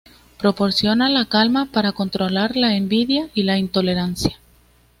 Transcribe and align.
Proporciona 0.39 1.09
la 1.09 1.25
calma 1.25 1.67
para 1.71 1.91
controlar 1.91 2.55
la 2.55 2.75
envidia 2.75 3.29
y 3.35 3.43
la 3.43 3.59
intolerancia. 3.59 4.39